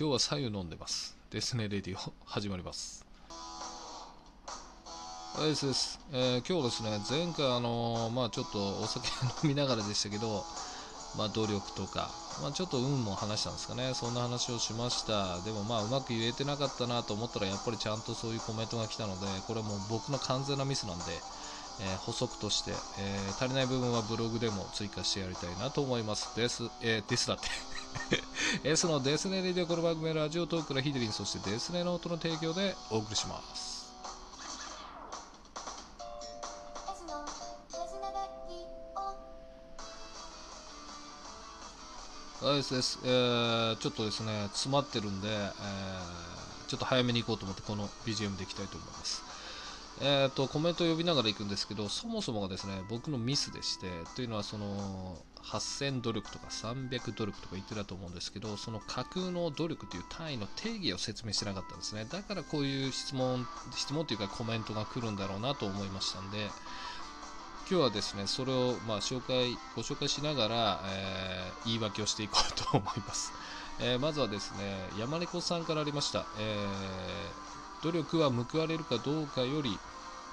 [0.00, 1.14] 今日は左右飲んでます。
[1.30, 2.14] ですねレディオ。
[2.24, 3.04] 始まります。
[5.34, 9.06] はいですです、えー今日ですね前回あのーまあちょっとお酒
[9.44, 10.42] 飲みながらでしたけど
[11.16, 13.92] まあ努力とかまあちょっと運も話したんですかね。
[13.92, 15.38] そんな話をしました。
[15.42, 21.04] でもまあうまく言えてなかったなと思ったらやっぱりちゃんとそういうコメントが来たのでこれはもう僕の完全なミスなんで
[21.80, 26.34] えー補足として、えー足りない部分はブログでも追加してやりたいなと思います。
[26.36, 27.48] です、えーですだって。
[28.68, 33.80] S のデスネレディオこの番組はラジオトークからヒデリン、そしてデスネノートの提供でお送りします。
[42.42, 49.29] はい、ですです、えーちょっとですね、詰まってるんで、えーちょっと早めに行こうと思って、この BGM でいきたいと思います。
[50.00, 62.06] えー、とコメントを呼びながら行くんですけど、そもそもがですね僕のミスでして、というのはその8000努力とか300努力とか言ってたと思うんですけど、その架空の努力という単位の定義を説明してなかったんですね。
[62.10, 66.48] だからこういう質問、質問というかコメントが来るんだろうなと思いましたんで、
[67.70, 73.32] 今日はですねそれをまあ紹介ご紹介しながら、えー言い訳をしていこうと思います、
[73.80, 74.58] えーまずはですね
[74.98, 77.49] 山猫さんからありました、えー
[77.82, 79.78] 努力は報われるかどうかより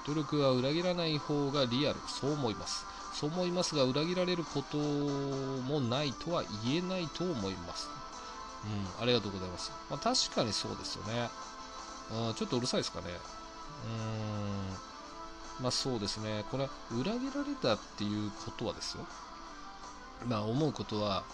[0.06, 1.98] 努力は裏切らない方がリアル。
[2.06, 2.86] そう思います。
[3.14, 7.90] そう思いますが裏切られることもないとは言えないと思います。
[8.98, 11.28] うんありがとうございます、まあ、確かにそうですよね。
[12.28, 13.06] うんちょっとうるさいですかね。
[13.10, 14.84] うー
[15.60, 15.62] ん。
[15.62, 19.04] まあそうですね、これは裏切られたっていうことはですよ、
[20.26, 21.24] まあ思うことは、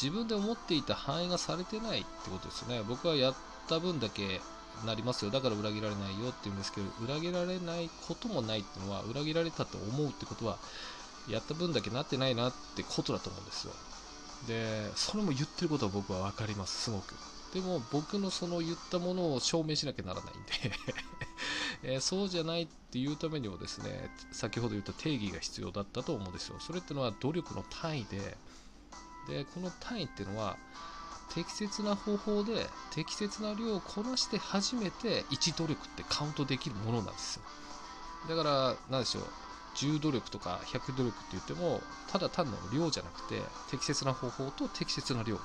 [0.00, 2.82] 自分で思っていた範囲がされてないってことですよね。
[2.88, 3.34] 僕はやっ
[3.68, 4.40] た分だけ
[4.84, 10.58] なりますよ、だから裏切られないよって言うんですけど、裏切られないこともないっていうのは、裏切られたと思うってことは、
[11.28, 13.72] やった分だけなってないなってことだと思うんですよ。
[14.48, 17.14] で、それも言ってることは僕は分かります、すごく。
[17.52, 20.76] でも僕のその言ったものを証明しなきゃならないんで
[21.94, 28.36] えーそうじゃないっていうためにもですね先ほど言った定義が必要だったと思うんですよそれってのは努力の単位で
[29.28, 30.56] でこの単位っていうのは
[31.34, 37.42] 適切な方法で適切な量をこなして初めて1努力ってカウントできるものなんですよ。
[38.28, 39.24] だから何でしょう。
[39.76, 43.40] 10努力とか100努力って言ってもただ単なる量じゃなくて
[43.70, 45.36] 適切な方法と適切な量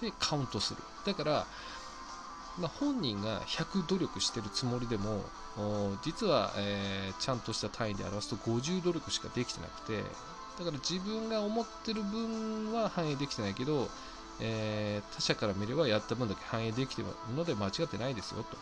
[0.00, 0.82] でカウントする。
[1.06, 1.46] だから
[2.56, 5.24] まあ、本人が100努力してるつもりでも
[6.02, 10.04] 実は、えーちゃんとした単位で表すと50努力しかできてなくて
[10.58, 13.88] だから自分が思ってる分は反映できてないけど、
[14.40, 18.56] えー他者から見ればやった分だけ反映できているので間違ってないですよと、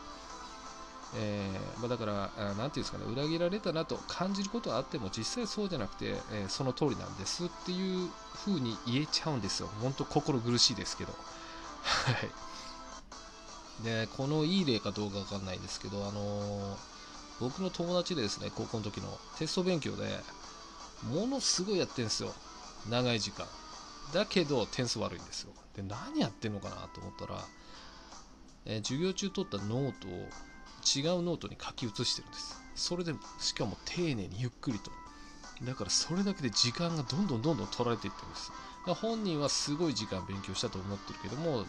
[1.17, 9.69] えーまあ、だからあなんていうんですかね裏切られたなと感じることはあっても実際そうじゃなくて、えーその通りなんですっていう風に言えちゃうんですよ。
[9.81, 11.13] 本当心苦しいですけど。
[11.83, 12.31] はい。
[13.85, 16.77] でこのいい例かどうかわかんないですけど、あの
[17.41, 20.05] 僕の友達でですね高校の時のテスト勉強で
[21.11, 22.33] ものすごいやってるんですよ。
[22.89, 23.47] 長い時間。
[24.13, 25.53] だけど点数悪いんですよ。
[25.75, 27.45] で何やってんのかなと思ったら、
[28.67, 30.11] えー授業中取ったノートを
[30.85, 32.61] 違うノートに書き写してるんです。
[32.75, 34.91] それでしかも丁寧にゆっくりと。
[35.65, 38.53] だからそれだけで時間がどんどんどんどん取られていってるんです。
[39.01, 41.65] 本人はすごい時間勉強したと思ってるけども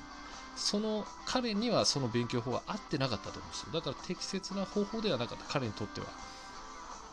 [0.56, 3.68] その彼にはその勉強法は合ってなかったと思うんですよ。
[3.74, 5.46] だから適切な方法ではなかった。
[5.48, 6.08] 彼にとっては。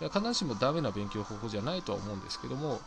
[0.00, 2.80] いや必ずしもダメな勉強方法じゃないとは思うんですけども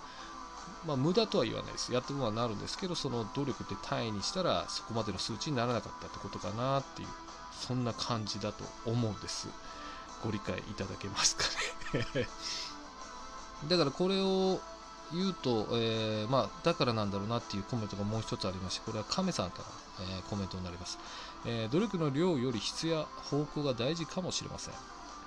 [0.85, 1.93] まあ無駄とは言わないです。
[1.93, 7.07] やった分はなるんですけどその努力って単位にしたらそこまでの数値にならなかったってことかなっていう
[7.51, 9.47] そんな感じだと思うんです。
[10.23, 11.43] ご理解いただけますか
[11.97, 12.27] ね。
[13.69, 14.59] だからこれを
[15.13, 19.65] 言うと、えーまあ、だからなんだろうなっていうコメントがもう一つありまして、これは亀さんから、
[20.05, 20.97] えーコメントになります、
[21.45, 24.73] えー努力の量より質や方向が大事かもしれません。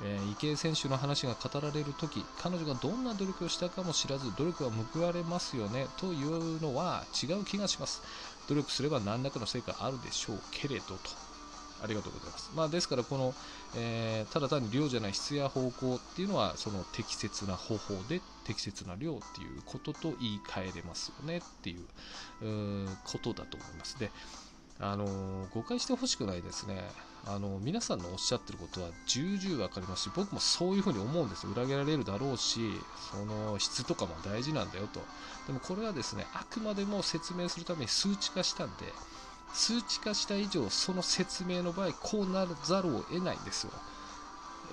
[0.00, 8.02] えー池江選手の話が語られるとき、彼女がどんな努力をしたかも知らず、努力は報われますよねというのは違う気がします。
[8.48, 11.26] 努力すれば何らかの成果あるでしょうけれどと。
[11.82, 12.50] ありがとうございます。
[12.54, 13.34] まあ、ですから、この、
[13.74, 21.86] えーただ単に量じゃない質や方向っていうのは、その適切な方法で適切な量っていうことと言い換えれますよねっていう
[23.04, 23.98] ことだと思います。
[23.98, 24.10] で、
[24.80, 26.82] あの誤解してほしくないですね。
[27.28, 31.46] あの皆さんのおっしゃってることは重々わかりますし、僕もそういうふうに思うんです。
[31.46, 32.60] 裏切られるだろうし、
[33.10, 35.00] その質とかも大事なんだよと。
[35.46, 38.92] でもこれはですね、あくまでも説明するために数値化したんで、
[39.54, 43.72] 数値化した以上、その説明の場合、こうならざるを得ないんですよ。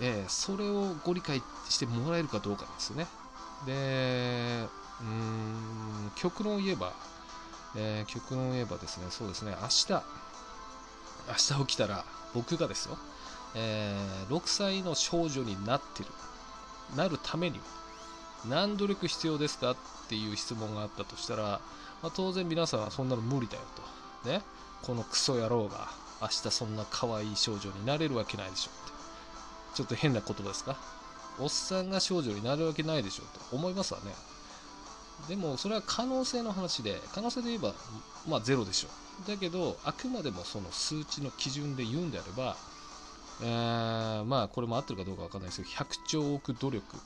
[0.02, 3.08] えーそれをご理解してもらえるかどうかですね。
[3.66, 4.68] で、
[5.02, 6.94] うーん、極論を言えば、
[7.76, 12.98] えー極論を言えばですね、そうですね、明日、明日起きたら僕がですよ、
[13.56, 16.10] えー6歳の少女になってる。
[16.96, 17.64] なるためには
[18.48, 19.76] 何努力必要ですかっ
[20.10, 21.62] ていう質問があったとしたら、
[22.04, 23.62] まあ、当然皆さんはそんなの無理だよ
[24.24, 24.30] と。
[24.30, 24.42] ね
[24.82, 25.88] このクソ野郎が
[26.22, 28.94] 明日そんな可愛い少女になれるわけないでしょって。
[29.76, 30.76] ちょっと変な言葉ですか？
[31.40, 34.14] おっさんが少女になるわけないでしょと思いますわね。
[35.28, 37.74] でもそれは可能性の話で可能性で言えば
[38.28, 38.90] まあゼロでしょ。
[39.28, 42.58] だけどあくまでもその数値の基準で言うんであれば、
[43.42, 46.98] えーまあこれも合ってるかどうかわかんないですけど100兆億努力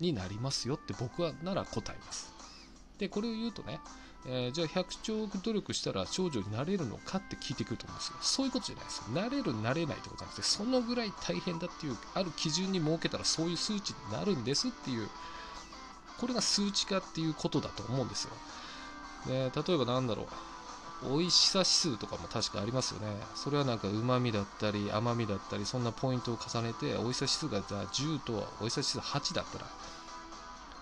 [0.00, 2.32] になりますよって僕はなら答えます。
[2.98, 3.80] でこれを言うとね、
[4.26, 8.16] えーじゃあ100兆億努力したら少女になれるのかって聞いてくると思うんですよ。
[8.22, 9.04] そういうことじゃないですよ。
[9.14, 15.08] なれるなれないってことじゃなくてそのぐらい大変だっていうある基準に設けたらそういう数値になるんですっていう
[16.20, 18.30] これが数値化っていうことだと思うんですよ。
[19.26, 20.26] で例えばなんだろう。
[21.02, 23.08] 美味しさ指数とかも確かありますよね。
[23.34, 29.66] それはなんか旨味だったり甘みだったりそんなポイントを重ねて美味しさ指数が10と美味しさ指数8だったら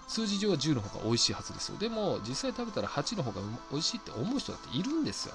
[0.07, 1.79] 数字上は10の方が美味しいはずですよ。
[1.79, 3.41] でも実際食べたら8の方が
[3.73, 5.35] 美味しいって思う人だっているんですよ。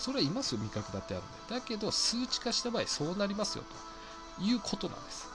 [0.00, 1.54] それはいますよ味覚だってあるんで。
[1.54, 3.64] だけど数値化した場合そうなりますよ
[4.38, 5.28] ということなんです。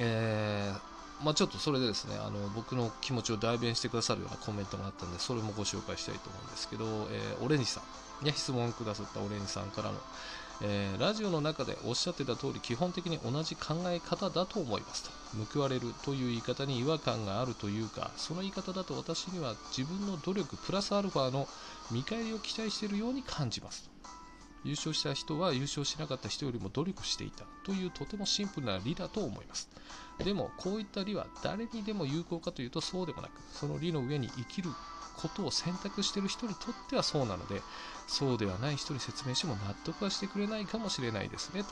[0.00, 0.87] えー
[1.24, 7.80] まあ、ちょっとそれでですねあの僕の気持ちを代弁してくださるようなコメントがあったんでそれもご紹介したいと思うんですけど、えーオレンジさ
[8.22, 9.98] んね質問くださったオレンジさんからの、
[10.62, 15.10] えーラジオの中でおっしゃってた通り基本的に同じ考え方だと思いますと
[15.52, 21.48] 報われるという言い方に違和感があるというかその言い方だと私には自分の努力プラスアルファの
[21.90, 23.98] 見返りを期待しているように感じますと。
[24.64, 29.68] 優勝した人は優勝しなかった人よりも努力していたというとてもシンプルな理だと思います。
[30.24, 34.70] でもこういった理は誰にでも有効かというとそうでもなくその理の上に生きる
[35.16, 37.60] ことを選択している人にとってはそうなので
[38.06, 41.68] そうではない人に説明しても納得はしてくれないかもしれないですねと、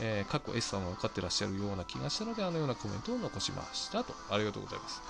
[0.00, 4.14] えー過去 S さんは分かってらっしゃるような気がしたのであのようなコメントを残しましたと。
[4.30, 5.02] ありがとうございます。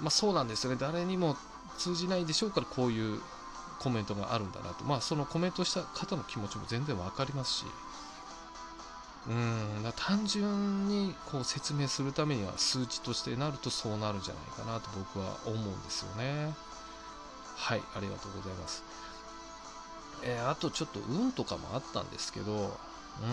[0.00, 0.78] まあそうなんですよね。
[0.80, 1.36] 誰にも
[1.76, 3.20] 通じないでしょうからこういう
[3.80, 4.84] コメントがあるんだなと。
[4.84, 7.64] まあそのコメントした方の気持ちも全然分かりますし。
[9.28, 9.82] うん。
[9.82, 16.54] だ単純にこう説明するためには数値としてなるとそうなるんじゃないかなと僕は思うんですよね。
[17.56, 18.84] はいありがとうございます。
[20.22, 22.78] えーあとちょっと運とかもあったんですけど
[23.20, 23.26] うー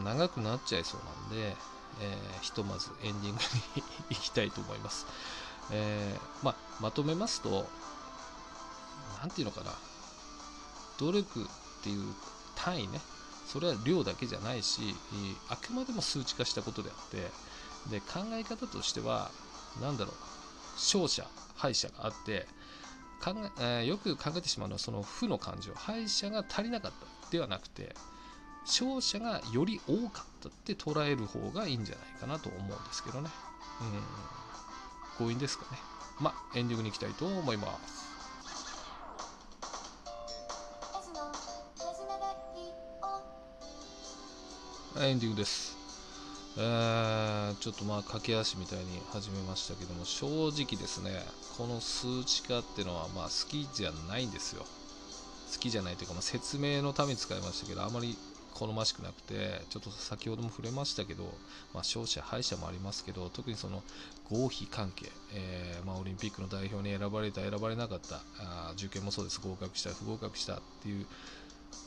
[0.00, 1.00] ん長くなっちゃいそう
[1.30, 1.56] なんで、
[2.00, 3.40] えーひとまずエンディング
[3.76, 5.06] に行きたいと思います、
[5.72, 7.66] えーまあ、まとめますと
[9.20, 9.72] 何ていうのかな。
[10.98, 11.46] 努力っ
[11.82, 12.14] ていう
[12.56, 13.00] 単位ね。
[13.52, 14.94] それは量だけじゃないし
[15.48, 17.16] あくまでも数値化したことであって
[17.90, 19.30] で考え方としては
[19.80, 20.14] 何だろう
[20.74, 22.46] 勝者敗者があって
[23.22, 27.94] 考ええーよく考えてしまうのはその負の感情敗者が足りなかったではなくて
[28.68, 33.30] 勝者がより多かったって捉える方がいいんじゃないかなと思うんですけどね。
[35.18, 35.26] うん。
[35.26, 35.78] 強引ですかね。
[36.20, 38.07] まあエンディングに行きたいと思います。
[44.96, 45.76] エンディングです。
[46.56, 51.10] えーちょっとまあ駆け足みたいに始めましたけども正直ですね
[51.56, 54.64] この数値化っていうのはまあ好きじゃないんですよ
[55.52, 58.16] 好きじゃないというか、まあ、説明のために使いましたけどあまり
[58.54, 61.32] 好ましくなくてちょっと先ほども触れましたけど、まあ、
[61.78, 63.82] 勝者敗者もありますけど特にその
[64.30, 71.06] 合否関係、えーまあ、オリンピックの代表に選ばれた選ばれなかったあ受験もそうです合格した不合格したっていう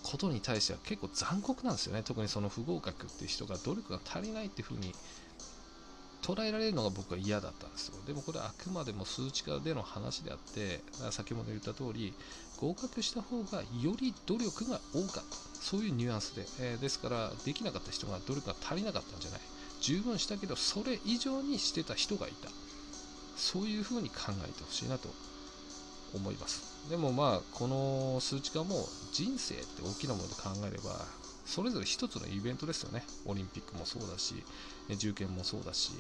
[0.04, 2.04] ことに対しては結構残酷なんですよね。
[2.04, 4.94] 特にその不合格っていう人が努力が足りないっていうふうに
[6.22, 7.96] 捉えられるのが僕は嫌だったんですよ。
[8.06, 12.14] でもこれはあくまでも数値化での話であって先ほど言った通り
[12.60, 15.38] 合格した方がより努力が多かった。
[15.62, 19.40] そういうニュアンスで、えーですからできなかった人が努力が足りなかったんじゃない。
[19.82, 22.50] 十分したけどそれ以上にしてた人がいた。
[23.38, 25.10] そういうふうに考えてほしいなと
[26.14, 26.71] 思います。
[26.90, 31.06] でもまあこの数値化も人生って大きなもので考えれば
[31.46, 33.04] それぞれ一つのイベントですよね。
[33.26, 34.44] オリンピックもそうだし
[34.90, 35.92] え受験もそうだし、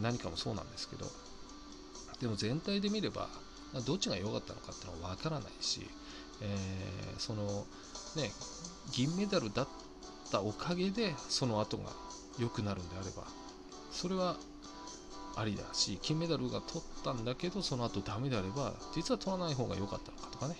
[0.00, 1.06] 何かもそうなんですけど。
[2.20, 3.28] でも全体で見れば
[3.86, 5.88] どっちが良かったのかっていうのは分からないし、
[6.40, 7.66] えーその
[8.16, 8.30] ね
[8.92, 9.68] 銀メダルだっ
[10.30, 11.90] たおかげでその後が
[12.38, 13.24] 良くなるんであれば
[13.90, 14.36] それは
[15.36, 20.56] ありだし金メダルが取ったんだけどその後ダメであれば実は取らない方が良かったのかとかね、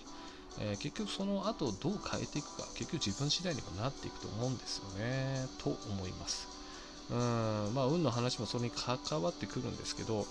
[0.59, 5.47] えー結局その後どう変えていくか結局自分次第にもなっていくと思うんですよね。
[5.57, 6.47] と思います。
[7.09, 10.25] うんまあ運の話もそれに関わってくるんですけど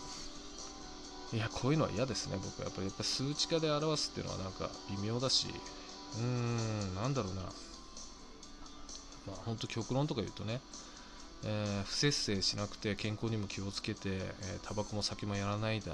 [1.33, 2.65] いやこういうのは嫌ですね僕は。
[2.67, 5.49] やっぱりやっぱ数値化で表すっていうのはなんか微妙だし。
[6.17, 7.43] うーんなんだろうな。
[9.27, 10.61] まあ、本当極論とか言うとね、
[11.47, 15.93] えー不節制しなくて健康にも気をつけて、えータバコも酒もやらないだ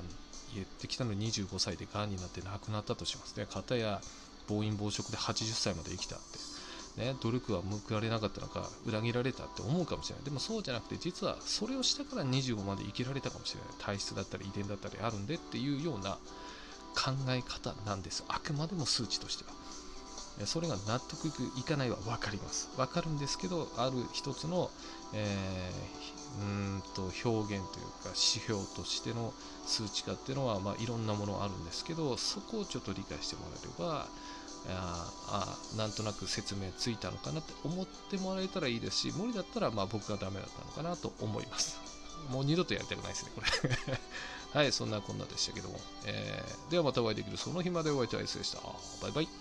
[0.54, 3.36] 言ってきたのに25歳でがんになって亡くなったとします。
[3.36, 4.00] ね片や
[4.48, 6.18] 暴飲暴食で80歳まで生きたっ
[6.96, 10.24] て、ね、努力は報われなかったのか裏切られたって思うかもしれない。
[10.24, 13.68] でもそうじゃなくて実はそれをしたから25まで生きられたかもしれない。
[13.78, 16.18] 体質だったり遺伝だったりあるんでっていうような
[16.94, 18.24] 考え方なんです。
[18.28, 19.59] あくまでも数値としては。
[20.46, 21.28] それが納得
[21.58, 22.70] いかないは分かります。
[22.76, 24.70] 分かるんですけどある一つの、
[25.12, 28.16] えーうんと表現というか指
[28.46, 29.32] 標としての
[29.66, 34.06] 数値化っていうのは、まあ、いろんなものあるんですけどそこをちょっと理解してもらえれば
[34.68, 41.78] ああなんとなく説明ついたのかなって思ってもらえたらいいですし無理だったらまあ僕がダメだったのかなと思います。
[42.30, 43.98] もう二度とやりたくないですねこれ。
[44.60, 48.58] はいそんなこんなでしたけども、えーではまたお会いできるその日までお会いいたいでした。
[49.00, 49.39] バイバイ。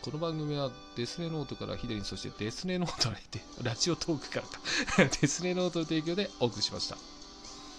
[0.00, 4.40] この番組はデスネノートからヒデリンそしてデスネノートにてラジオトークか
[4.96, 7.17] らか デスネノートの提供でお送りしました。